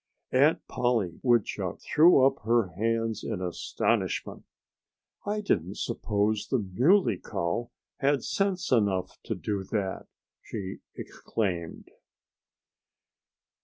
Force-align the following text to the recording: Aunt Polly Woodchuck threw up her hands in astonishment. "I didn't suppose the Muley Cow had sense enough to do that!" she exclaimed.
Aunt 0.31 0.65
Polly 0.67 1.19
Woodchuck 1.21 1.79
threw 1.79 2.25
up 2.25 2.37
her 2.43 2.69
hands 2.69 3.23
in 3.23 3.39
astonishment. 3.39 4.45
"I 5.27 5.41
didn't 5.41 5.77
suppose 5.77 6.47
the 6.47 6.57
Muley 6.57 7.19
Cow 7.19 7.69
had 7.97 8.23
sense 8.23 8.71
enough 8.71 9.21
to 9.25 9.35
do 9.35 9.63
that!" 9.65 10.07
she 10.41 10.79
exclaimed. 10.95 11.91